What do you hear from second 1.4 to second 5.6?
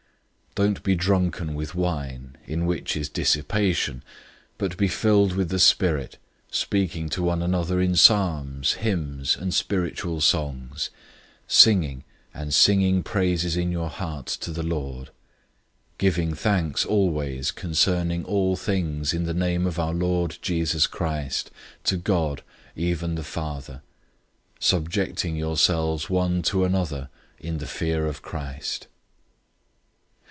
with wine, in which is dissipation, but be filled with the